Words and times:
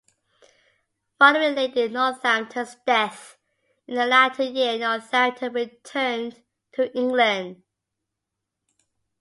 Following 1.19 1.53
Lady 1.53 1.87
Northampton's 1.87 2.75
death 2.87 3.37
in 3.85 3.93
the 3.93 4.07
latter 4.07 4.41
year, 4.41 4.75
Northampton 4.79 5.53
returned 5.53 6.41
to 6.71 6.91
England. 6.97 7.61